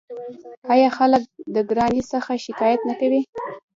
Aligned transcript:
آیا 0.73 0.89
خلک 0.97 1.23
د 1.55 1.57
ګرانۍ 1.69 2.01
څخه 2.13 2.31
شکایت 2.45 2.81
نه 2.89 2.93
کوي؟ 2.99 3.21